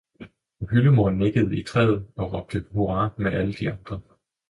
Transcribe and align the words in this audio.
og 0.59 0.69
hyldemor 0.69 1.09
nikkede 1.09 1.57
i 1.59 1.63
træet 1.63 2.07
og 2.15 2.33
råbte 2.33 2.65
hurra 2.71 3.09
med 3.17 3.33
alle 3.33 3.53
de 3.53 3.71
andre. 3.71 4.01